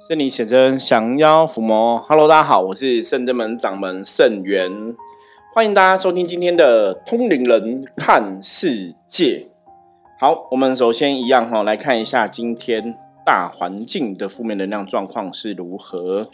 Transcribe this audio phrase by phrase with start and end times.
[0.00, 4.94] 圣理写真降妖伏魔，Hello，大家好，我是圣真门掌门圣元，
[5.52, 9.48] 欢迎大家收听今天的通灵人看世界。
[10.20, 12.94] 好，我们首先一样哈，来看一下今天
[13.26, 16.30] 大环境的负面能量状况是如何。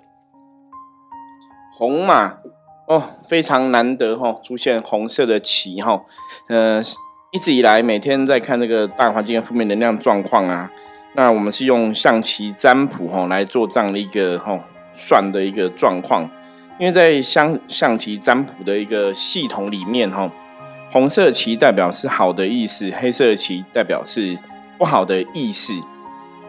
[1.73, 2.41] 红马
[2.87, 6.05] 哦，非常难得哈，出现红色的旗哈，
[6.51, 6.83] 呃，
[7.33, 10.71] 一直以来每天在看这个大环境的负面能量状况啊。
[11.17, 14.59] 那我们是用象棋占卜哈来做这样的一个哈
[14.93, 16.29] 算的一个状况，
[16.79, 20.29] 因为在象象棋占卜的一个系统里面哈，
[20.91, 24.37] 红色棋代表是好的意思，黑色棋代表是
[24.77, 25.73] 不好的意思。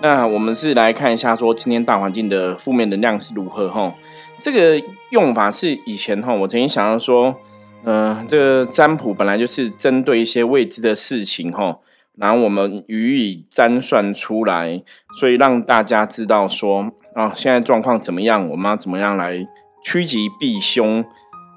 [0.02, 3.94] 那我们是来看一下说今天大环境的负面能量是如何哈。
[4.40, 7.36] 这个用法是以前哈我曾经想到说，
[7.84, 11.77] 嗯，这个占卜本来就是针对一些未知的事情哈。
[12.18, 14.82] 然后我们予以占算出来，
[15.20, 18.50] 所以让大家知道说啊，现在状况怎么样？
[18.50, 19.46] 我们要怎么样来
[19.84, 21.04] 趋吉避凶？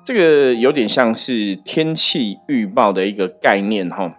[0.04, 4.14] 这个有点像是天气预报的一个概念哈。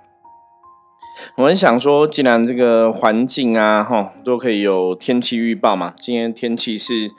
[1.35, 7.09] 我们想说，既然这个环境啊哈都可以有天气预报嘛，今天天气是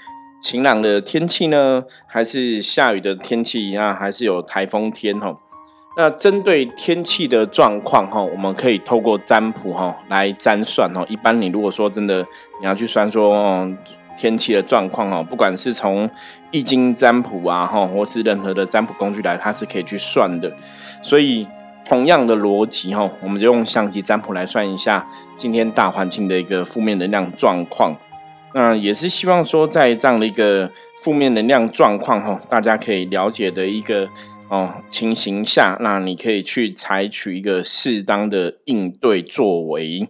[0.41, 5.36] 晴朗的天气呢，还是下雨的天气啊，还是有台风天哈？
[5.96, 11.05] 那针对天气的状况哈，我们可以透过占卜哈来占算哦。
[11.08, 12.24] 一般你如果说真的
[12.60, 13.69] 你要去算说
[14.16, 16.08] 天气的状况哦，不管是从
[16.52, 20.50] 易经占卜啊哈，或是任何的占卜工具来，它是可以去算的。
[21.02, 21.47] 所以
[21.84, 25.04] 同样的逻辑哈，我们就用相机占卜来算一下
[25.36, 27.97] 今天大环境的一个负面能量状况。
[28.54, 30.70] 那也是希望说，在这样的一个
[31.02, 34.08] 负面能量状况哈，大家可以了解的一个。
[34.50, 40.08] 哦，情形下，那你可以去采取一个适当的应对作为。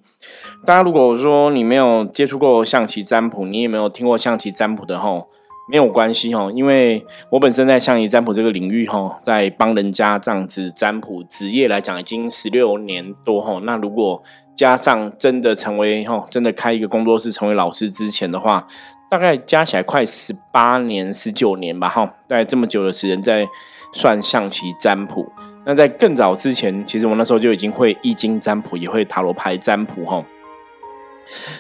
[0.64, 5.28] 大家如果说你没有接触过象棋占卜，你也没有听过象棋占卜的吼，
[5.70, 13.60] 没有关系吼，因为我本身在象棋占卜这个领域吼，在帮人家这样子占卜，职业来讲已经十六年多吼。
[13.60, 14.22] 那如果
[14.56, 18.66] 加上真的成为吼，真的开一个工作室成为老师之前的话，
[19.10, 23.47] 大概加起来快十八年、十九年吧哈，大概这么久的时间在。
[23.93, 25.31] 算象棋占卜，
[25.65, 30.25] 那在更早之前，其实我那时候就已经会易经占卜，也会塔罗牌占卜哈。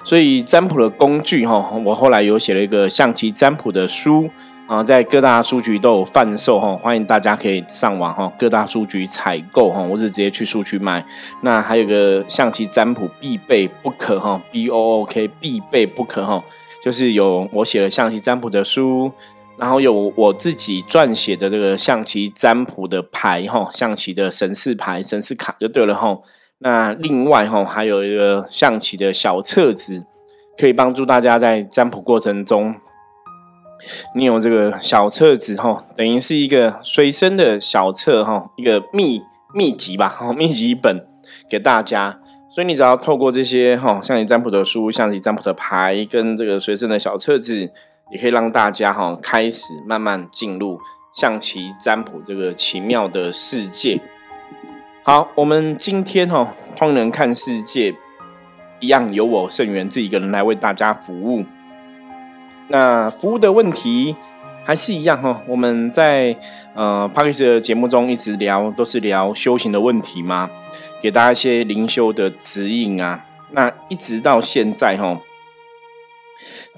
[0.04, 4.28] 所以占卜的工具哈，我后来有写了一个象棋占卜的书
[4.66, 11.04] 啊，在各大书局都有贩售哈，欢迎大家可以上网哈，各大书局采购哈，我是直接去书局买。
[11.42, 16.42] 那还有个象棋占卜必备不可哈，B O O K 必备不可哈，
[16.82, 19.12] 就是有我写了象棋占卜的书。
[19.60, 26.18] 然后有我自己撰写的这个象棋占卜的牌哈，象棋的神士牌、神士卡就对了哈。
[26.60, 30.06] 那另外哈，还有一个象棋的小册子，
[30.56, 32.74] 可以帮助大家在占卜过程中，
[34.16, 39.20] 你有这个小册子哈，等于是一个随身的小册哈，一个秘
[39.54, 41.06] 秘籍吧，秘籍本
[41.50, 42.18] 给大家。
[42.50, 47.70] 所以你只要透过这些哈，象棋占卜的书、象棋占卜的牌跟这个随身的小册子。
[48.10, 50.80] 也可以让大家哈开始慢慢进入
[51.12, 54.00] 象棋占卜这个奇妙的世界。
[55.02, 57.94] 好，我们今天哈通人看世界
[58.80, 61.44] 一样由我盛元自己一个人来为大家服务。
[62.68, 64.14] 那服务的问题
[64.64, 66.36] 还是一样哈，我们在
[66.74, 70.50] 呃 p a r k e 的节目中一直聊都是聊修行的问题嘛，
[71.00, 73.24] 给大家一些灵修的指引啊。
[73.52, 75.18] 那一直到现在哈。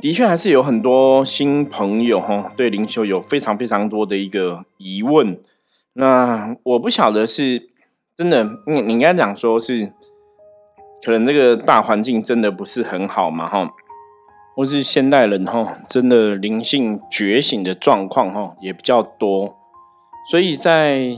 [0.01, 5.39] 的确，还是有很多新朋友哈，对灵修有非常非常多的一个疑问。
[5.93, 7.69] 那我不晓得是
[8.17, 9.93] 真的，你你应该讲说是，
[11.05, 13.69] 可能这个大环境真的不是很好嘛哈，
[14.57, 19.57] 或是现代人哈，真的灵性觉醒的状况哈也比较多，
[20.29, 21.17] 所以在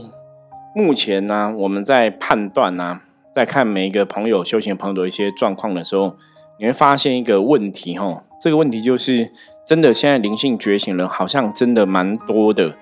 [0.75, 3.01] 目前呢，我们在判断呢，
[3.33, 6.17] 在看每一个朋友修行朋友的一些状况的时候。
[6.57, 9.31] 你会发现一个问题，哈，这个问题就是
[9.65, 12.73] 真的，现在灵性觉醒人好像真的蛮多的，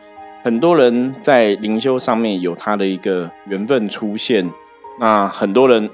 [0.43, 4.51] 很多人在灵修上面有他的一个缘分出现。
[4.99, 5.89] 那很多人，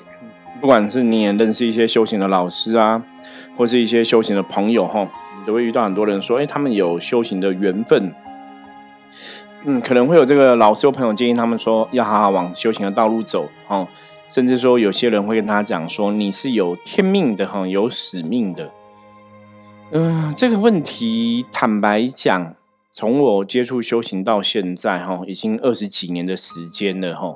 [0.60, 3.02] 不管是你也认识一些修行的老师啊，
[3.56, 5.08] 或是一些修行的朋友，哈，
[5.40, 8.14] 你都会遇到很多人说，哎，他们有修行的缘分。
[9.64, 13.88] 嗯，可能会有这个老师或朋友建议他们说，要好好往修行的道路走，哈。
[14.30, 18.72] 甚至说，有些人会跟他讲说：“你是有天命的哈，有使命的。”
[19.92, 22.54] 嗯，这个问题坦白讲，
[22.92, 27.28] 从我接触修行到现在哈，已经二十几年的时间了哈，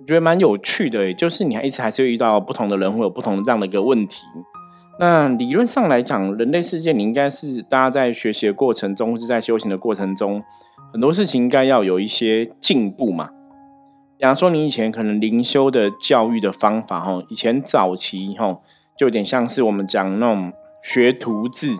[0.00, 1.14] 我觉得蛮有趣的。
[1.14, 4.26] 就是你还一直还是会遇到不同的人会有不同的这样的一个问题。
[4.98, 10.42] 那理论上来讲，人类世界你应该是大家在学习的过程中，或者在修行的过程中，
[10.92, 13.30] 很多事情应该要有一些进步嘛。
[14.20, 18.60] 比方说，你以前可能灵修的教育的方法，哈，以前早期，哈，
[18.94, 20.52] 就有点像是我们讲那种
[20.82, 21.74] 学徒制，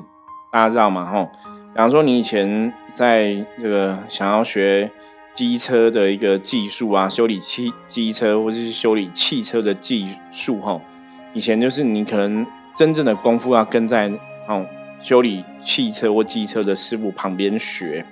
[0.51, 1.05] 大家知道吗？
[1.05, 1.23] 哈，
[1.75, 4.91] 比方说，你以前在这个想要学
[5.35, 10.81] 机车的一个技术啊，修理汽机车或者是修理汽车的技术，哈，
[11.35, 14.11] 以前就是你可能真正的功夫要跟在
[14.49, 14.65] 哦
[14.99, 18.03] 修理汽车或机车的师傅旁边学。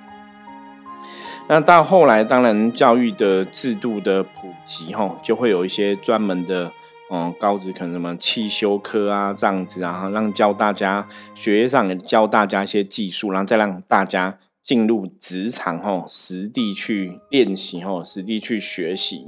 [1.48, 6.70] 那到后来，当然教育的制度的普及，哈，就会有一些专门的，
[7.10, 19.26] 嗯，高职可能什么汽修科啊这样子啊，让教大家学业上也教大家一些技术，然后再让大家进入职场，哈，实地去练习，哈，实地去学习。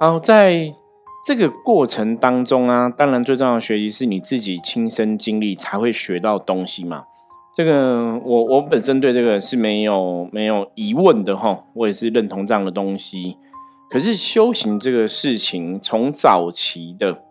[0.00, 0.72] 好，在
[1.24, 7.04] 这个过程当中啊，当然最重要的学习是你自己亲身经历才会学到东西嘛。
[7.60, 13.36] 这个我我本身对这个是没有没有疑问的哈，我也是认同这样的东西。
[13.90, 17.22] 可是修行这个事情，从早期的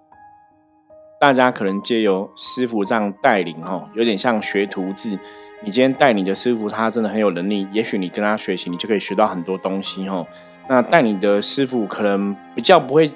[1.20, 5.18] 大家可能皆由师傅这样带领哈，有点像学徒制。
[5.64, 10.24] 你今天带你的师傅，他真的很有能力，也许你跟他学习，你就可以学到很多东西哈。
[10.68, 13.12] 那带你的师傅可能比较不会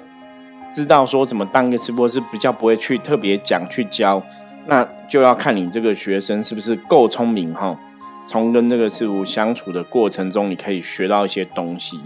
[0.72, 4.20] 知道说怎么当一个师傅，是比较不会去特别讲去教。
[4.66, 7.78] 那就要看你这个学生是不是够聪明哈，
[8.26, 12.00] 从跟这个事物相处的过程中，你可以学到一些东西。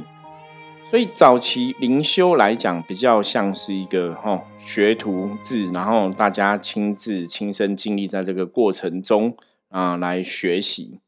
[0.90, 9.36] 所以早期灵修来讲，比较像是一个哈学徒制，然后大家亲自亲身经历在这个过程中
[9.68, 11.00] 啊来学习。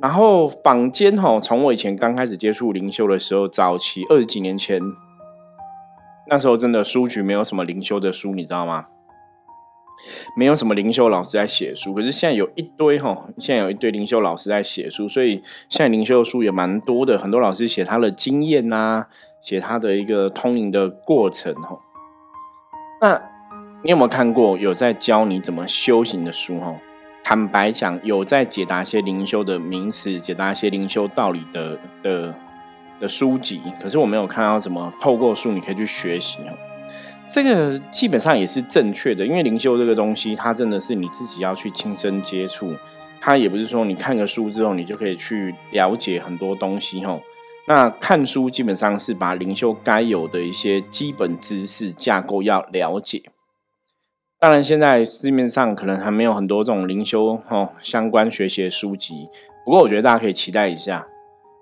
[0.00, 4.80] 然后坊间哈，从我以前刚开始接触灵修的时候，早期二十几年前，
[6.28, 8.86] 那时候真的书局没有什么灵修的书，你知道吗？
[10.36, 17.18] 没有什么灵修老师在写书，可是现在有一堆哈，现在有一堆灵修老师在写书，所以现在灵修的书也蛮多的。
[17.18, 19.06] 很多老师写他的经验呐，
[19.42, 21.78] 写他的一个通灵的过程哈。
[23.00, 23.20] 那
[23.82, 26.74] 你有没有看过有在教你怎么修行的书哈？
[27.22, 32.34] 坦白讲，有在解答一些灵修的名词，解答一些灵修道理的的
[33.00, 36.38] 的书籍，可是我没有看到怎么透过书你可以去学习。
[37.30, 42.72] 这个基本上也是正确的，因为灵修这个东西，它真的是你自己要去亲身接触，
[43.20, 47.20] 它也不是说你看个书之后，你就可以去了解很多东西吼。
[47.66, 53.22] 那看书基本上是把灵修该有的一些基本知识架构要了解。
[54.40, 59.26] 当然，现在市面上可能还没有很多这种灵修吼相关学习的书籍，
[59.66, 61.06] 不过我觉得大家可以期待一下，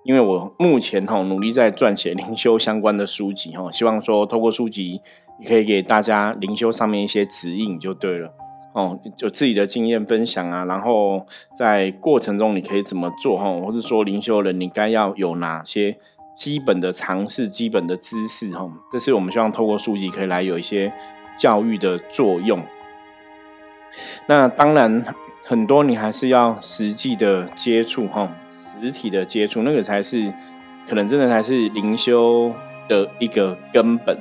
[0.07, 5.03] 因为我目前吼努力在撰写灵修相关的书籍吼，希望说透过书籍。
[5.39, 8.33] 你可以给大家灵修上面一些指引就对了
[8.73, 15.99] 哦，就自己的经验分享啊，然后在过程中你可以怎么做哈，或是说灵修人你该要有哪些
[16.39, 20.91] 基本的尝试、基本的知识哈，这是我们希望透过书籍可以来有一些
[21.39, 22.59] 教育的作用。
[24.27, 25.05] 那当然
[25.49, 30.35] 很多你还是要实际的接触哈，实体的接触那个才是
[30.89, 32.53] 可能真的才是灵修
[32.89, 34.19] 的一个根本。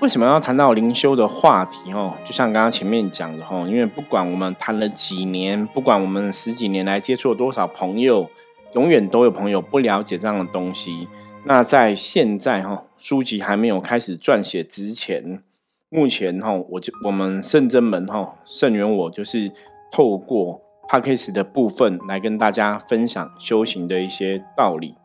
[0.00, 1.92] 为什么要谈到灵修的话题？
[1.92, 8.28] 哦，就像刚刚前面讲的，哈，因为不管我们谈了几年，不管我们十几年来接触了多少朋友，
[8.74, 11.06] 永远都有朋友不了解这样的东西。
[11.44, 15.40] 那在现在，哈，书籍还没有开始撰写之前，
[15.88, 19.52] 目前，哈，我就我们圣真门，哈，圣元我就是
[19.92, 24.96] 透过 p a c k a g e 的部分来跟大家分享修行的一些道理。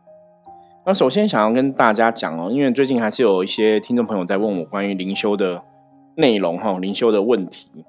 [0.84, 5.62] 那首先想要跟大家讲哦，因为最近还是有一些听众朋友在问我关于灵修的
[6.16, 7.86] 内容哈，灵修的问题。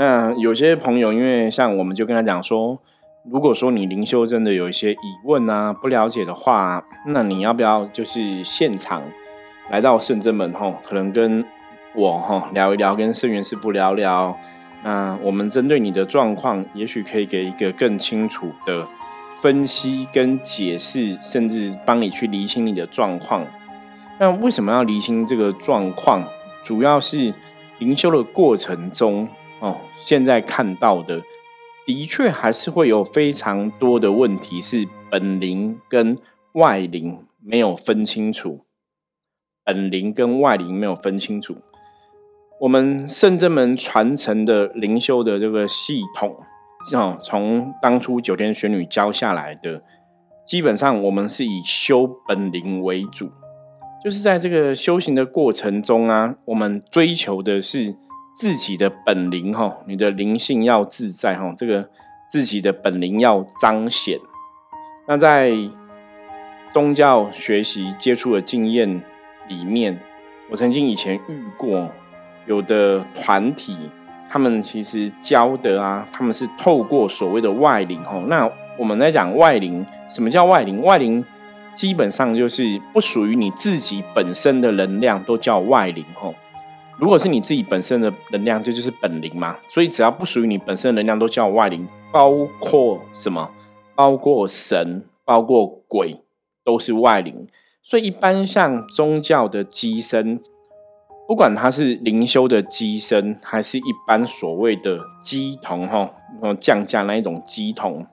[0.00, 2.80] 那有些朋友因为像我们就跟他讲说，
[3.24, 9.04] 如果说你灵修真的有一些疑问啊，不了解的话，那你要不要就是现场
[9.70, 11.44] 来到圣真门哈，可能跟
[11.94, 14.36] 我哈聊一聊，跟圣元师傅聊聊，
[14.82, 18.86] 那我们针对你的状况，也许可以给一个更清楚的。
[19.40, 23.46] 分析跟解释，甚至帮你去厘清你的状况。
[24.18, 26.22] 那为什么要厘清这个状况？
[26.62, 27.32] 主要是
[27.78, 29.26] 灵修的过程中，
[29.60, 31.22] 哦，现在看到的，
[31.86, 36.18] 的确还是会有非常多的问题是本灵跟
[36.52, 38.66] 外灵没有分清楚，
[39.64, 41.56] 本灵跟外灵没有分清楚。
[42.60, 46.36] 我们圣真门传承的灵修的这个系统。
[46.90, 49.82] 像从当初九天玄女教下来的，
[50.46, 53.30] 基本上我们是以修本灵为主。
[54.02, 57.94] 就是在这个修行的过程中啊，我们追求的是
[58.34, 61.90] 自己的本灵哈，你的灵性要自在哈，这个
[62.30, 64.18] 自己的本灵要彰显。
[65.06, 65.52] 那在
[66.72, 69.02] 宗教学习接触的经验
[69.50, 70.00] 里面，
[70.48, 71.92] 我曾经以前遇过
[72.46, 73.76] 有的团体，
[74.30, 78.22] 他们其实教的啊，他们是透过所谓的外灵哈。
[78.28, 80.82] 那我们在讲外灵，什么叫外灵？
[80.82, 81.22] 外灵。
[81.72, 86.34] 基本上就是不属于你自己本身的能量，都叫外灵吼。
[86.98, 89.56] 如果是你自己本身的能量，这就是本灵嘛。
[89.68, 91.86] 所以只要不属于你本身的能量，都叫外灵。
[92.12, 93.48] 包括什么？
[93.94, 96.20] 包括神，包括鬼，
[96.64, 97.46] 都是外灵。
[97.82, 100.40] 所以一般像宗教的机身，
[101.26, 106.10] 不管它是灵修的机身，还是一般所谓的机童哈，
[106.60, 108.06] 降价那一种机童。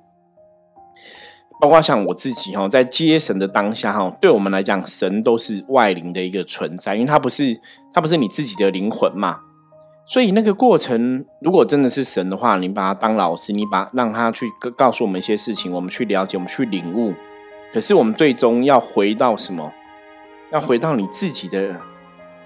[1.59, 7.59] 包括像我自己哈，在接神的当下哈，对我们来讲，神都是外灵的一个存在，因为它不是
[7.93, 9.39] 它不是你自己的灵魂嘛。
[10.05, 14.45] 所以那个过程，如果真的是神的话，你把他当老师，你把让他去
[14.77, 17.13] 告诉我们一些事情，我们去了解，我们去领悟。
[17.74, 19.71] 可是我们最终要回到什么？
[20.51, 21.75] 要回到你自己的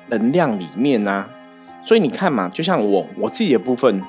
[0.07, 1.25] 能量里面呢？
[1.83, 4.01] 所以你看嘛，就像我我自己的部分，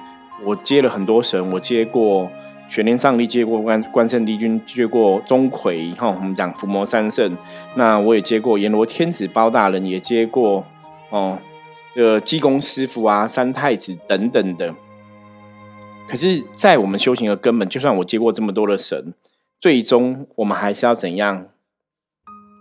[0.44, 2.30] 我接了很多神，我接过。
[2.68, 7.36] 玄天上帝接过关关圣帝君，接过钟馗，哈，我们讲伏魔三圣。
[7.74, 10.64] 那我也接过阎罗天子包大人，也接过
[11.10, 11.36] 哦，
[11.94, 14.74] 这个济公师傅啊，三太子等等的。
[16.08, 19.12] 可是，在我们修行的根本，就算我接过这么多的神，
[19.62, 21.46] 最终我们还是要怎样？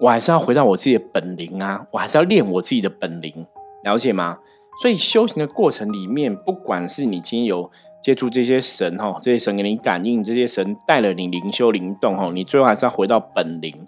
[0.01, 1.87] 我还是要回到我自己的本灵啊！
[1.89, 3.43] 我还是要练我自己的本灵，
[3.83, 4.37] 了解吗？
[4.83, 7.71] 所以修行的过程里面，不管是你今天有。
[8.03, 13.87] 接触这些神哈，这些神给你感应，这些神带了你灵修灵动哈，你最后还是要回到本灵。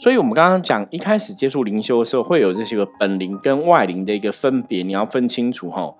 [0.00, 5.94] 所以，我们刚刚讲一开始接触灵修的时候，会有这些个本灵跟外灵的一个分别，你要分清楚哈。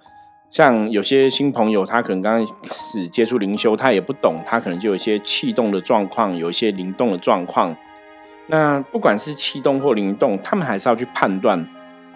[0.51, 7.77] 像有些新朋友，他可能刚开始接触灵修，他也不懂，他可能就有一些气动的状况，有一些灵动的状况。
[8.47, 11.67] 那不管是气动或灵动，他们还是要去判断。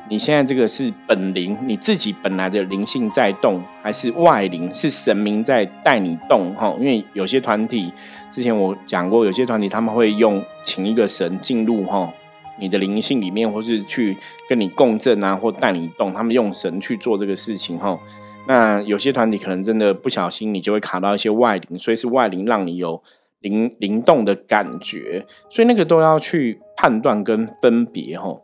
[0.08, 6.54] 你现在这个是本灵，你自己本来的灵性在动，还是外灵是神明在带你动？
[6.54, 7.92] 哈，因为有些团体
[8.30, 12.12] 之前我讲过，有些团体他们会用请一个神进入哈
[12.58, 14.16] 你的灵性里面，或是去
[14.48, 17.98] 跟你共振啊，或带你动，他们用神去做这个事情哈。
[18.46, 23.02] 那有些团体可能真的不小心，你就会卡到一些外灵，所以是外灵让你有
[23.40, 28.40] 灵灵动的感觉，所以那个都要去判断跟分别哈。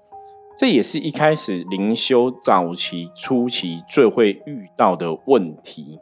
[0.57, 6.01] 这也是一开始灵修早期初期最会遇到的问题。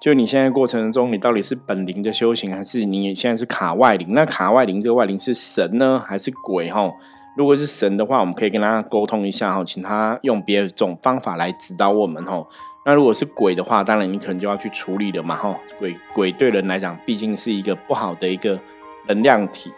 [0.00, 4.14] 就你现在过程中，你到底是本灵的修行，还是你现在是卡外灵？
[4.14, 6.70] 那卡外灵这个外灵是神呢，还是鬼？
[6.70, 6.94] 吼，
[7.38, 12.44] 如果是神的话，我们可以跟他沟通一下哈，请他用别的种方法来指导我们哈。
[12.84, 15.56] 那如果是鬼的话，当然你可能就要去处理了嘛哈。
[15.78, 18.58] 鬼鬼对人来讲，毕竟是一个不好的一个
[19.06, 19.70] 能量体。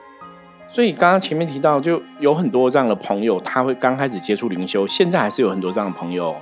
[0.72, 6.34] 所以刚刚前面提到，就有很多这样的朋友，他会刚开始接触灵修，现在还是有很多这样的朋友，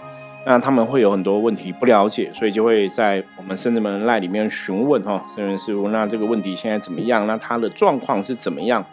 [0.47, 7.27] 那他们会有很多问题不了解，所以就会在我们圣人门赖里面询问哈，圣人师傅，那这个问题现在怎么样？
[7.27, 8.87] 那他的状况是怎么样？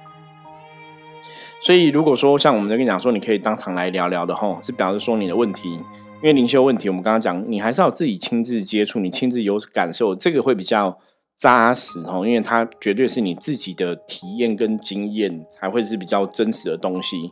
[1.61, 10.97] 所以如果说像我们跟你讲说，你可以当场来聊聊的吼，是表示说你的问题，因为灵修问题，我们刚刚讲，你还是要自己亲自接触，你亲自有感受，这个会比较。
[11.37, 17.29] 扎实哈，因为它绝对是你自己的体验跟经验才会是比较真实的东西，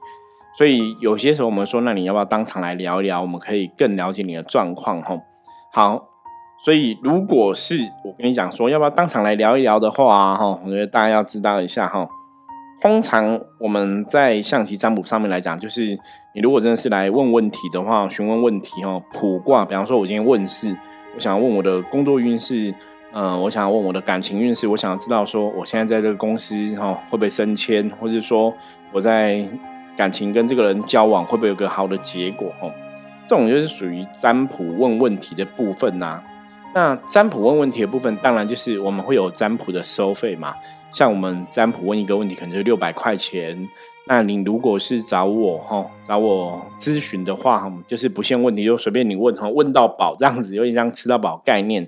[0.58, 3.22] 所以有些时候我们说，那你要不要当场来聊一聊？
[3.22, 5.22] 我们可以更了解你的状况吼。
[5.72, 6.10] 好，
[6.65, 12.06] 所以如果是我跟你讲说，要不要当场来聊一聊的话哈，我觉得大家要知道一下哈。
[12.84, 15.98] 通常我们在象棋占卜上面来讲，就是
[16.36, 20.78] 你如果真的是来问问题的话，询问问题哈，卜卦，比方说我今天问事，
[21.16, 22.75] 我想要问我的工作运势。
[23.13, 28.54] 嗯，我想问我的感情运势，我想要知道说，我现在在这个公司哈会不会升迁，或者说
[28.92, 29.48] 我在
[29.96, 32.70] 感情跟这个人交往会不会有个好的结果哈？
[33.25, 36.22] 这种就是属于占卜问问题的部分呐。
[36.75, 40.54] 那占卜问问题的部分，当然就是我们会有占卜的收费嘛。
[40.93, 43.67] 像我们占卜问一个问题，可能就六百块钱。
[44.05, 51.88] 那你如果是找我哈，找我咨询的话，就是不限问题，就随便你问哈，问到饱这样子，有点像吃到饱概念。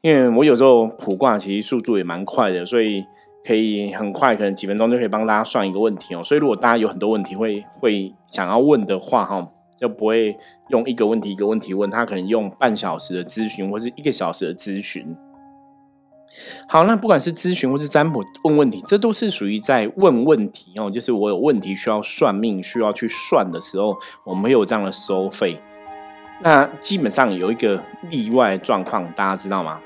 [0.00, 3.04] 因为我有时候卜卦其实速度也蛮快的，所以
[3.44, 6.22] 可以很快，可能几分钟就可以帮大家算一个问题哦。
[6.22, 10.36] 所以如果大家有很多问题会会想要问的话，哈，就不会
[10.68, 15.16] 用一个问题一个问题问他，可能用半小时的咨询或是一个小时的咨询。
[16.66, 20.90] 好，那不管是咨询或是占卜问问题，这都是属于在问问题哦。
[20.90, 25.60] 就是我有问题需要算命，需要去算的时候，我们有这样的收费。
[26.40, 29.80] 那基本上有一个例外状况，大家知道吗？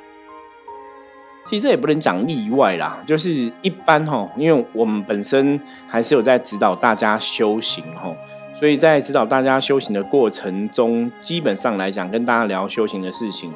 [1.49, 8.13] 其实这也不能讲例外啦，就是一般哈，因为我们本身还是有在指导大家修行哈，
[8.59, 13.53] 所以在指导大家修行的过程中，基本上来讲，跟大家聊修行的事情。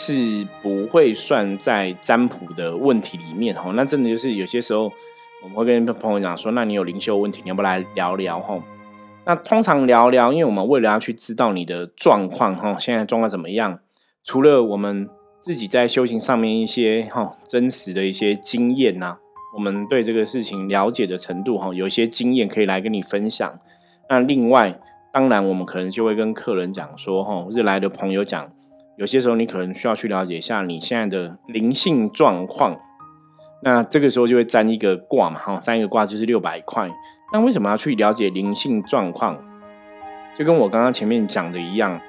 [0.00, 4.84] 是不会算在占卜的问题里面哦，那真的就是有些时候
[5.42, 8.62] 我们会跟朋友讲说，那你有灵修问题，你要不来聊聊哈？
[9.26, 13.80] 那通常聊聊，因为我们为了要去知道你的状况哈，现在状况怎么样？
[14.22, 15.08] 除了我们
[15.40, 19.16] 自己在修行上面一些哈真实的一些经验呐，
[19.56, 23.58] 我们对这个事情了解的程度哈，有一些经验可以来跟你分享。
[24.08, 24.78] 那另外，
[25.12, 28.52] 当然我们可能就会跟客人讲说哈，日来的朋友讲。
[28.98, 32.76] 有些时候你可能需要去了解一下你现在的灵性状况，
[33.62, 36.90] 那这个时候就会占一个卦嘛，哈，占一个卦就是六百块。
[37.32, 39.38] 那为什么要去了解灵性状况？
[40.34, 42.00] 就跟我刚刚前面讲的一样，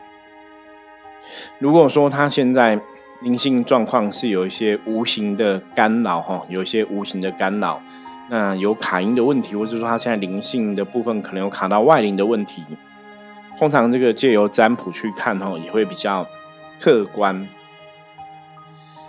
[1.59, 2.79] 如果说他现在
[3.21, 7.79] 灵性状况是有一些无形的干扰，哈，有一些无形的干扰，
[8.31, 12.63] 那有卡音的问题，或者说他现在灵性的部分可能有卡到外灵的问题，
[13.59, 16.25] 通常这个借由占卜去看，哈，也会比较。
[16.79, 17.47] 客观，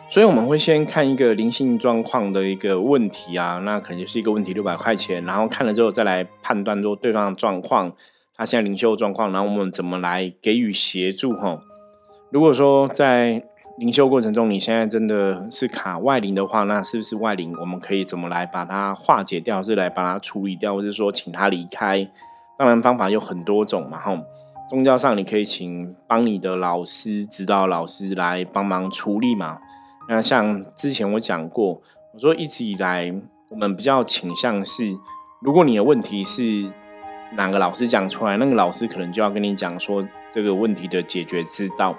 [0.08, 7.92] 所以我们会先看一个灵性状况的一个问题啊，那可能就是一个问题六百块钱，然后看了之后再来判断说对方的状况，
[8.34, 11.60] 他现在灵修状况，然后我们怎么来给予协助哈。
[12.32, 13.44] 如果说在
[13.78, 17.54] 灵修过程中你现在真的是卡外灵的话，那是不是外灵？
[17.60, 22.10] 我们可以怎么来把它化解掉，是来把它处理掉，或者说请他离开？
[22.58, 24.20] 当然方法有很多种嘛哈。
[24.70, 29.58] 宗教上，你可以请帮你的老师、指导老师来帮忙处理嘛。
[30.08, 31.82] 那像之前我讲过，
[32.14, 33.12] 我说一直以来
[33.48, 34.96] 我们比较倾向是，
[35.40, 36.70] 如果你的问题是
[37.32, 41.96] 哪个老师讲出来，那个老师可能就要跟你讲说这个问题的解决之道。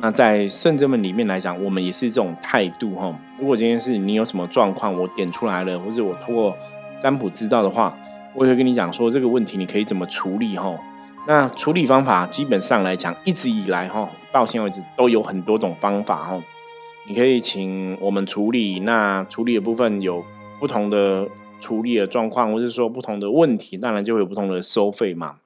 [0.00, 3.16] 那在圣者们里面来讲，我们也是这种态度哈。
[3.38, 6.56] 如果今天是你有什么状况，我点出来了，或者我通过
[7.00, 7.96] 占卜知道的话，
[8.34, 10.74] 我也会跟你讲说这个问题你可以怎么处理哈。
[11.26, 16.42] 那处理方法基本上来讲，一直以来哈，到现在为止都有很多种方法哈。
[17.06, 20.24] 你可以请我们处理，那处理的部分有
[20.58, 21.28] 不同的
[21.60, 25.36] 处理的状况，或是说不同的问题，当然就会有不同的收费嘛。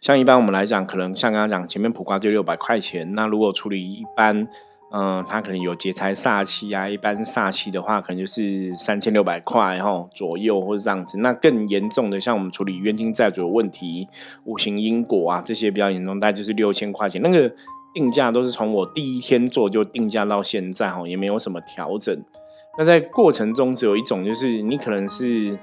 [0.00, 4.46] 像一般我们来讲，可能像刚刚讲前面普卦就六百块钱，那如果处理一般。
[4.96, 11.18] 嗯，他可能有劫财煞气啊，一般煞气的话，可能就是三千六百块哈左右或者这样子。
[11.18, 14.06] 那更严重的，像我们处理冤亲债主的问题、
[14.44, 17.20] 五行因果啊这些比较严重，大概就是六千块钱。
[17.20, 17.52] 那个
[17.92, 22.16] 定价都是从我第一天做就定价到现在哈，也没有什么调整。
[22.78, 25.58] 那在过程中只有一种，就是你可能是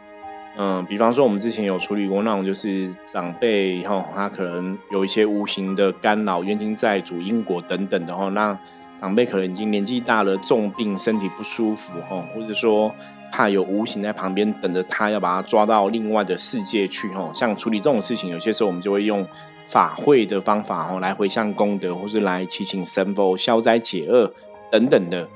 [0.57, 8.59] 嗯，比方说我们之前有处理过那种，就是长辈哈，他可能有一些无形的干扰、冤亲债主、因果等等的话，那。
[8.99, 12.93] 长辈可能已经年纪大了，重病，身体不舒服，哈，或者说
[13.31, 17.31] 怕有无形在旁边等着他，要把他抓到另外的世界去，哈。
[17.33, 19.25] 像处理这种事情，有些时候我们就会用
[19.65, 24.31] 法会的方法，哈，来回向功德，或是来祈请神佛消灾解厄
[24.71, 25.27] 等等的。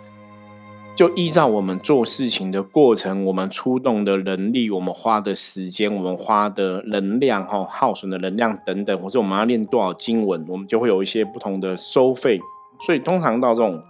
[0.95, 12.39] 就依照我们做事情的过程，我们出动的能力，我们花的时间，我们花的能量，哈，耗损的能量等等，或者我们要念多少经文，我们就会有一些不同的收费。
[12.85, 13.81] 所以通常到这种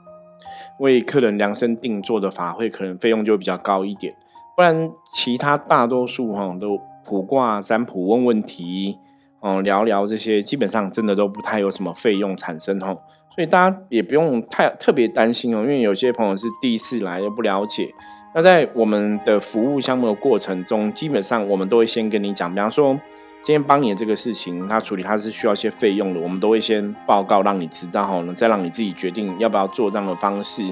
[0.80, 4.13] 为客人量身定做的法会，可能费用就比较高一点。
[4.56, 8.98] 不然其他大多数哈都卜卦占卜问问题，
[9.39, 12.95] 哦聊聊这些，基本上真的都不太有什么费用产生哈。
[13.36, 17.89] 所以大家也不用太特别担心哦，因为有些朋友是第一次来又不了解。
[18.34, 23.00] 那在我们的服务项目的过程中，基本上我们都会先跟你讲，比方说。
[23.46, 30.64] 今天帮你的这个事情，他处理他是需要一些费用的，我们都会先报告让你知道哈，再让你自己决定要不要做这样的方式。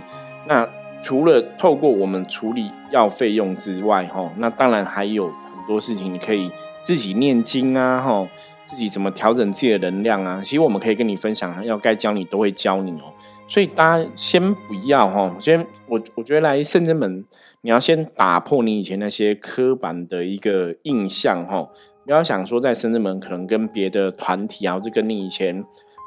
[0.47, 0.67] 那
[1.03, 6.49] 除了透过我们处理要费用之外，哈，那当然还有很多事情你可以
[6.81, 8.27] 自己念经啊，哈，
[8.65, 13.13] 自己怎么调整自己的能量啊，其实我们可以跟你分享，要该教你都会教你哦。
[13.47, 17.23] 所以大家先不要哈，先我我觉得来圣真门，
[17.61, 21.69] 你要先打破你以前那些刻板的一个印象哈。
[22.05, 25.63] 不要想说在深圳门可能跟别的团体啊，或者跟你以前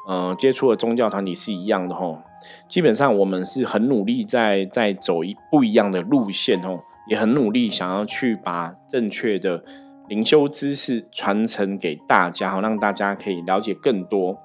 [0.07, 2.19] 嗯接触的宗教团体是一样的吼。
[2.69, 9.63] 基本上我们是很努力在在走一不一样的路线吼，也很努力想要去把正确的
[10.07, 14.37] 灵修知识传承给大家，好让大家可以了解更多。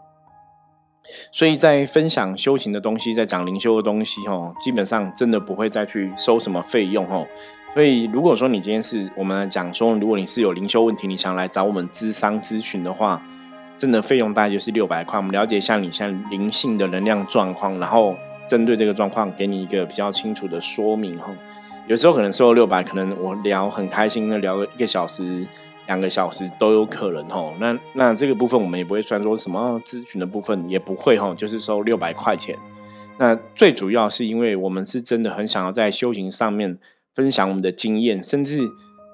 [1.30, 7.26] 所以在分享修行的东西，在讲灵修的东西，吼，基本上真的不会再去收什么费用，吼。
[7.74, 13.20] 所以如果说你今天是我们讲说，如果你是有灵修问题，你想来找我们咨商咨询的话，
[13.76, 15.18] 真的费用大概就是六百块。
[15.18, 21.34] 我们了解一下你现在灵性的能量状况，然后针对这个状况给你一个比较清楚的说明，吼。
[21.88, 25.46] 有时候可能收六百，可能我聊很开心的聊个一个小时。
[25.86, 32.56] 两个小时都有可能吼，那那这个部分我们也不会算说什么咨询的部分也不会吼，就是收六百块钱。
[33.18, 36.78] 那最主要是因为我们是真的很想要在修行上面
[37.14, 38.60] 分享我们的经验，甚至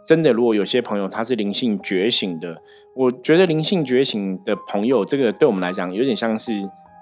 [0.07, 2.61] 真的如果有些朋友他是灵性觉醒的，
[2.95, 6.53] 我觉得灵性觉醒的朋友，这个对我们来讲有点像是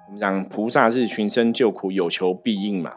[0.06, 2.92] 我们讲菩萨是寻声救苦，有求必应嘛。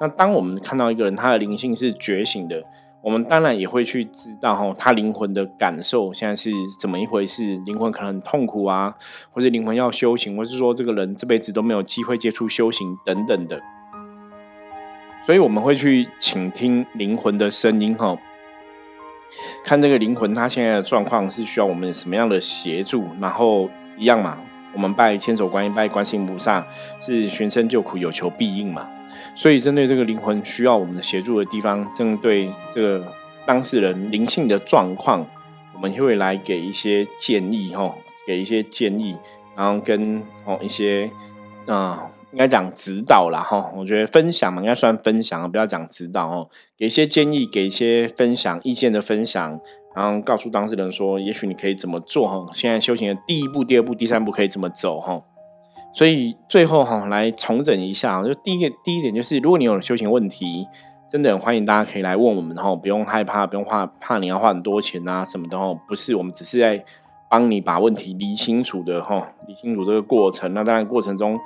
[0.00, 2.62] 那当我们看到一个人他的灵性是觉醒的。
[3.02, 7.56] 我们当然也会去知道哈，他灵魂的感受现在是怎么一回事？
[7.66, 8.94] 灵魂可能很痛苦啊，
[9.30, 13.60] 或者灵魂要修行，或是说这个人这辈子都没有机会接触修行等等的。
[15.26, 18.16] 所以我们会去倾听灵魂的声音哈，
[19.64, 24.38] 看这个灵魂他现在的状况是需要我们什么样的协助，然后一样嘛，
[24.72, 26.64] 我们拜千手观音、拜观世音菩萨
[27.00, 28.88] 是寻声救苦，有求必应嘛。
[29.34, 33.04] 所以，针对这个灵魂需要我们的协助的地方，针对这个
[33.46, 35.26] 当事人灵性的状况，
[35.74, 37.94] 我们会来给一些建议，哈，
[38.26, 39.16] 给一些建议，
[39.56, 41.10] 然后跟哦一些
[41.66, 49.60] 啊，应该讲指导啦，哈，我觉得分享嘛，应该算分享，不要讲指导哦，给一些建议，给一些分享意见的分享，
[49.94, 55.22] 然后告诉当事人说，也许你可以怎么做，哈，现在修行的第一步、第二步、第三步可以怎么走，哈。
[55.94, 60.66] 所以最后哈，来重整一下，就第一个第一点就是，如果你有修行问题，
[61.10, 66.82] 真的很欢迎大家可以来问我们哈，不用害怕，不用怕怕你要花很多钱啊什么的哈，不是，我们只是在
[67.28, 70.54] 帮你把问题理清楚的哈，理清楚这个过程。
[70.54, 71.38] 那当然过程中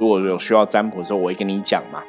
[0.00, 2.02] 如果有需要占卜的时候，我会跟你讲嘛。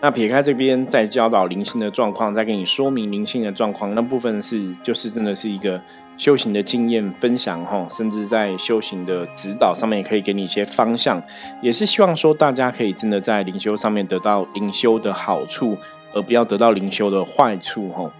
[0.00, 5.80] 那撇开这边在教导灵性的状况，再给你说明灵性的状况，那部分是就是真的是一个。
[6.18, 11.20] 修行的经验分享哈，甚至在修行的指导上面也可以给你一些方向，
[11.60, 15.76] 也是希望说大家可以真的在灵修上面得到灵修的好处，
[16.14, 18.12] 而不要得到灵修的坏处哈。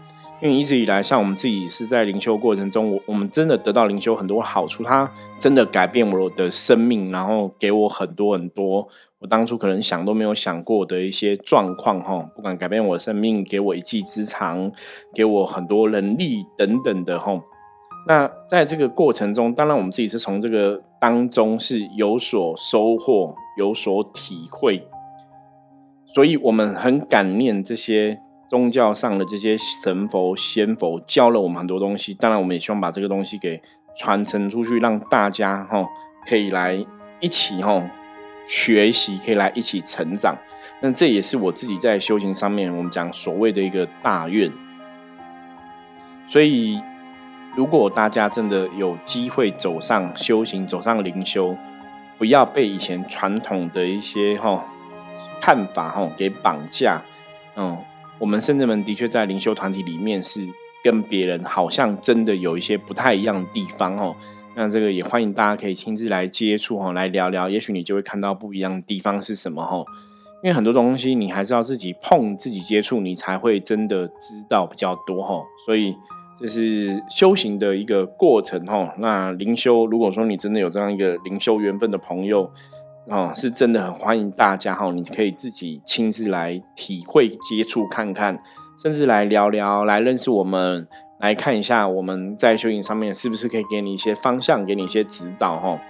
[0.42, 8.88] 因为一直以来，像我们自己是在灵修过程中，我我们真的得到灵修很多好处，它真的改变我的生命，然后给我很多很多
[9.20, 12.18] 我当初可能想都没有想过的一些状况哈。
[12.34, 14.72] 不管改变我的生命，给我一技之长，
[15.14, 17.40] 给我很多能力等等的哈。
[18.04, 24.84] 那在这个过程中，当然我们自己是从这个当中是有所收获、有所体会，
[26.12, 32.12] 所以我们很感念这些宗教上的这些神佛、仙佛教了我们很多东西。
[32.12, 33.62] 当然，我们也希望把这个东西给
[33.96, 35.86] 传承出去，让大家哈
[36.26, 36.84] 可以来
[37.20, 37.88] 一起哈
[38.48, 40.36] 学习，可以来一起成长。
[40.80, 44.50] 那这也是我自己在修行上面，我们讲所谓的一个大愿，
[46.26, 46.80] 所以。
[47.54, 51.54] 如果大家真的有机会走上修行、走上灵修，
[52.16, 54.64] 不要被以前传统的一些哈
[55.38, 57.02] 看法哈给绑架。
[57.54, 57.76] 嗯，
[58.18, 60.40] 我们圣者们的确在灵修团体里面是
[60.82, 64.16] 跟别人好像真的有一些不太一样的地方哦。
[64.54, 69.84] 那这个也欢迎大家可以亲自来接触哈，来聊聊，也许你就会看到不一样的地方是什么哈。
[70.42, 75.44] 因为很多东西你还是要自己碰、自己接触，你才会真的知道比较多哈。
[75.66, 75.94] 所以。
[76.42, 78.92] 这是修行的一个过程哈。
[78.98, 82.50] 那灵修，如果说你真的有这样一个灵修缘分的朋友
[83.08, 84.90] 啊，是真的很欢迎大家哈。
[84.90, 88.36] 你可以自己亲自来体会、接触看看，
[88.82, 90.88] 甚至来聊聊、来认识我们，
[91.20, 95.80] 来看一下我们在修行上面是不是可以给你一些方向，给你一些指导哈。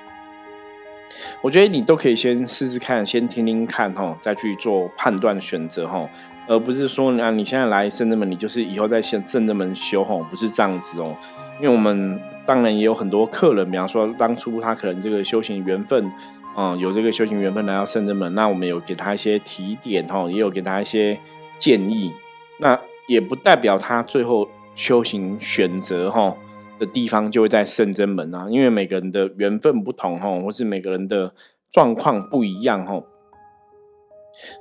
[1.41, 6.07] 我觉得你都可以先试试看，先听听看哈，再去做判断选择哈。
[6.49, 11.17] 而不是说啊，你现在来圣者门，你就是以后在圣圣者门修吼，不是这样子哦。
[11.61, 16.11] 因为我们当然也有很多客人，比方说当初他可能这个修行缘分，
[16.57, 21.19] 嗯，有这个修行缘分来到圣者门，那我们有给他一些提点吼，也有给他一些
[21.59, 22.13] 建议。
[22.59, 26.35] 那也不代表他最后修行选择哈
[26.79, 31.33] 的地方就会在圣真门啊，因为每个人的缘分不同吼，或是每个人的
[31.71, 33.07] 状况不一样吼。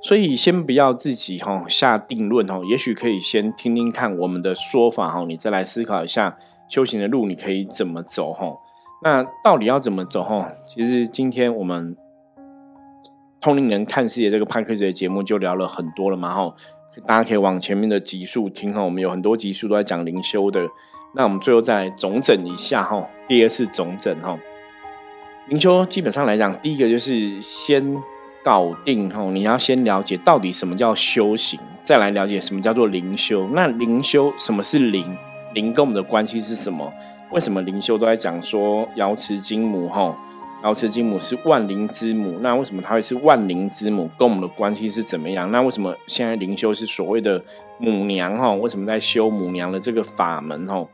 [0.02, 6.36] 所以先不要自己哈下定论哈，也许可以先听听看我们的说法哈，你再来思考一下
[6.68, 8.54] 修行的路你可以怎么走哈。
[9.02, 10.52] 那到底要怎么走哈？
[10.66, 11.96] 其实今天我们
[13.40, 16.54] 通灵人看世界这个派克斯的节目就聊了很多了嘛哈，
[17.06, 20.68] 大家可以往前面的集数听哈，我们有很多集数都在讲灵修的。
[21.14, 24.38] 那我们最后再总整一下哈，第二次总整哈。
[25.48, 27.96] 灵修基本上来讲，第一个就是先
[28.44, 33.48] 搞定吼，你要先了解到底什么叫修行，再来了解什么叫做灵修。
[33.52, 35.16] 那灵修什么是灵？
[35.54, 36.92] 灵跟我们的关系是什么？
[37.30, 40.16] 为什么灵修都在讲说瑶池金母吼？
[40.64, 44.08] 瑶池金母是万灵之母，那为什么它会是万灵之母？
[44.18, 45.50] 跟我们的关系是怎么样？
[45.50, 47.42] 那为什么现在灵修是所谓的
[47.78, 48.52] 母娘哈？
[48.54, 50.86] 为什么在修母娘的这个法门哈？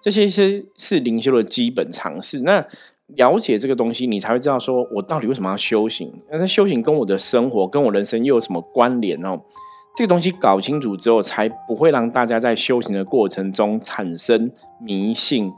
[0.00, 2.38] 这些是是灵修的基本常识。
[2.40, 2.64] 那
[3.14, 6.12] 了解这个东西，你才会知道说我到底为什么要修行？
[6.30, 9.38] 那修行跟我的生活、跟我人生又有什么关联哦？
[9.96, 15.52] 这个东西搞清楚之后，才不会让大家在修行的过程中产生迷信、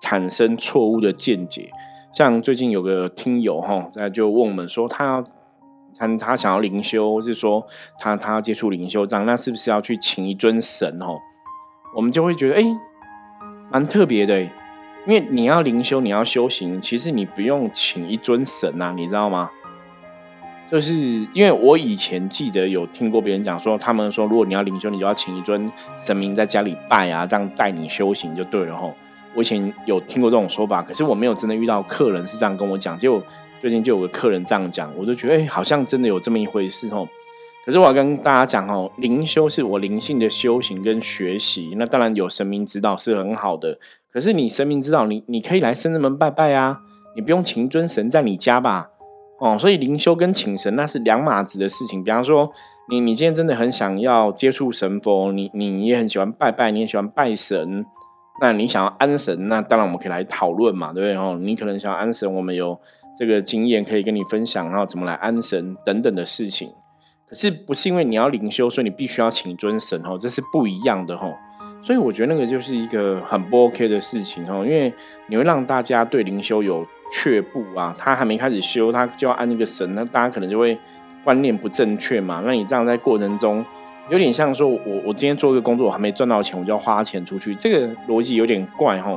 [0.00, 1.70] 产生错误的见解。
[2.12, 5.24] 像最近有个听友哈，在就问我们说，他要
[5.96, 7.64] 他他想要灵修，是说
[7.98, 11.16] 他他要接触灵修这样，那是不是要去请一尊神哦？
[11.94, 12.64] 我们就会觉得哎，
[13.70, 14.48] 蛮特别的，
[15.06, 19.50] 因为你要灵修，你要修行，其实你不用请一尊神呐，你知道吗？
[20.70, 20.94] 就是
[21.34, 28.94] 因为我以前记得有听过别人讲说，他们说如果你要灵修，你就要请一尊神明在家里拜啊，这样带你修行就对了吼。
[29.34, 32.98] 我以前有听过这种说法，可是我没有真的遇到客人是这样跟我讲。
[32.98, 33.22] 就
[33.60, 37.06] 最近就有个客人这样讲，我就觉得哎，好像真的有这么一回事吼。
[37.64, 43.78] 可是我要跟大家讲哦，灵修是我灵性的修行跟学习，那当然有神明指导是很好的。
[44.12, 46.80] 可是你神明指导，你你可以来圣人门拜拜啊，
[47.16, 48.90] 你不用请尊神在你家吧。
[49.40, 52.04] 哦，所以灵修跟请神那是两码子的事情。
[52.04, 52.52] 比方说，
[52.88, 57.84] 你你今天真的很想要接触神佛，你你也很喜欢拜拜，你也喜欢拜神，
[58.40, 61.16] 那你想要安神，那当然我们可以来讨论嘛，对不对？
[61.16, 62.78] 哦，你可能想要安神，我们有
[63.18, 66.70] 这个经验可以跟你分享，然后怎么来安神等等的事情。
[67.34, 71.36] 是不是因为你要灵修，所以你必须要请尊神哦，这是不一样的哦。
[71.82, 74.90] 所以我觉得那个就是一个很不 OK 的事情哦，因为
[75.26, 76.86] 你会让大家对灵修有。
[77.12, 77.94] 却步啊！
[77.96, 80.76] 他还没开始修，他就要按那个神，那大家可能就会
[81.22, 82.42] 观念不正确嘛。
[82.44, 83.64] 那你这样在过程中，
[84.08, 89.16] 有点像说，我我今天做一个工作，我还没赚到钱，我就要花钱出去，这个逻辑有点怪哈。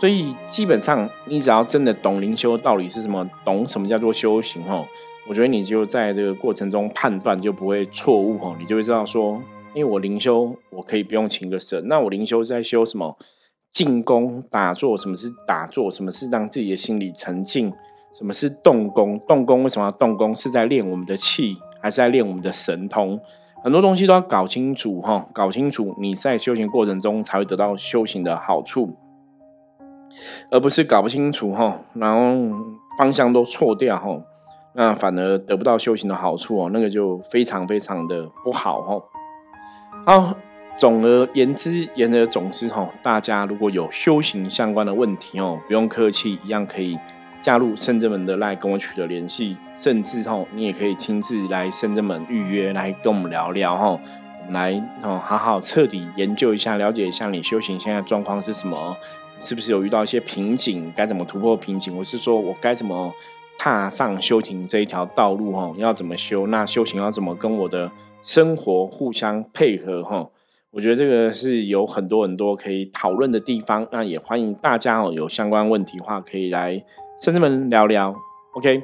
[0.00, 4.82] 所以基本上，你只要真的懂灵修道理是什么，懂什么叫做修行哈，
[5.28, 9.40] 我觉得你就在这个过程中判断就不会错误哈，你就会知道说，
[9.74, 13.16] 因为我灵修，我可以不用请个神，那我灵修是在修什么？
[13.72, 15.90] 进攻打坐，什么是打坐？
[15.90, 17.72] 什么是让自己的心理沉静？
[18.16, 19.18] 什么是动功？
[19.26, 20.32] 动功为什么要动功？
[20.32, 23.18] 是在练我们的气，还是在练我们的神通？
[23.64, 28.94] 很多东西都要搞清楚哈，搞清楚你在修行过程中才会得到修行的好处，
[30.52, 32.56] 而不是搞不清楚哈，然后
[32.96, 34.22] 方向都错掉哈，
[34.74, 39.04] 那反而得不到修行的好处哦，那个就非常非常的不好哦。
[40.06, 40.36] 好。
[40.76, 46.98] 总而言之，言而总之，吼，大家如果有修行相关的问题哦，不用客气，一样可以
[47.44, 54.00] 加入圣真门的来跟我取得联系，甚至吼，你也可以亲自来圣真门预约来跟我们聊聊吼，
[54.40, 54.72] 我们来
[55.04, 58.96] 哦好好彻底研究一下，了解一下你修行现在状况是什么，
[59.40, 63.14] 是不是有遇到一些瓶颈，该怎么突破瓶颈，我是说我该怎么
[63.58, 67.90] 踏上修行这一条道路哈，要怎么修，那修行要怎么跟我的
[68.22, 70.28] 生活互相配合哈。
[70.70, 76.84] 我觉得这个是有很多很多可以讨论的地方，那也欢迎大家哦，有相关问题的话可以来
[77.20, 78.14] 圣智门聊聊。
[78.54, 78.82] OK，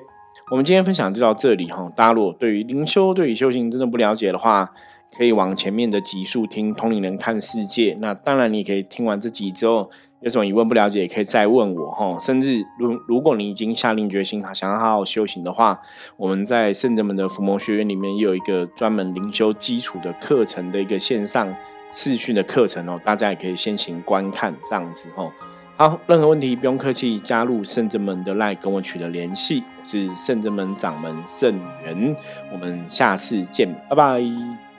[0.50, 1.92] 我们今天分享就到这里哈。
[1.96, 4.72] 大家如果对于灵修、对于修行真的不了解的话，
[5.18, 7.94] 可以往前面的集数听《同龄人看世界》。
[7.98, 12.18] 那当然，你可以听完这集之后，有什么疑问不了解，也可以再问我哈。
[12.18, 15.80] 甚至如如果你已经下定决心，想要好好修行的话，
[16.16, 21.54] 我们在圣者门的伏魔学院里面也有一个专门灵修基础的课程的一个线上。
[21.92, 25.28] 视讯的课程哦，大家也可以先行观看这样子哦。
[25.76, 29.64] 好，任何问题不用客气，加入圣者门的 line 跟我取得联系。
[29.80, 32.14] 我是圣者门掌门圣元，
[32.52, 34.69] 我们下次见，拜拜。